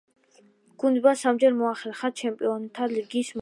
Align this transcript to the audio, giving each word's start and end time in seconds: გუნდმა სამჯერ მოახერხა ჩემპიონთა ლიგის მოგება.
გუნდმა 0.83 1.13
სამჯერ 1.23 1.53
მოახერხა 1.59 2.13
ჩემპიონთა 2.23 2.83
ლიგის 2.97 3.15
მოგება. 3.15 3.29